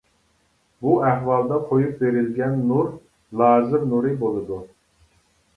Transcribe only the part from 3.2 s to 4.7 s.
لازېر نۇرى بولىدۇ.